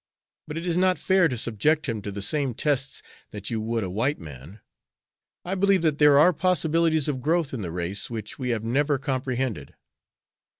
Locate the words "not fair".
0.77-1.27